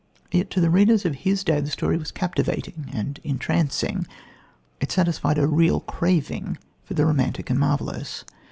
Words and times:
Yet 0.31 0.49
to 0.49 0.59
the 0.61 0.71
readers 0.71 1.05
of 1.05 1.13
his 1.13 1.43
day 1.43 1.61
the 1.61 1.69
story 1.69 1.95
was 1.95 2.11
captivating 2.11 2.89
and 2.91 3.19
entrancing. 3.23 4.07
It 4.79 4.91
satisfied 4.91 5.37
a 5.37 5.45
real 5.45 5.81
craving 5.81 6.57
for 6.83 6.95
the 6.95 7.05
romantic 7.05 7.51
and 7.51 7.59
marvellous. 7.59 8.25